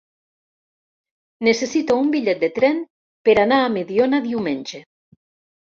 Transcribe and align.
Necessito 1.47 1.99
un 2.05 2.09
bitllet 2.17 2.41
de 2.47 2.49
tren 2.57 2.81
per 3.29 3.39
anar 3.47 3.61
a 3.69 3.73
Mediona 3.79 4.27
diumenge. 4.29 4.83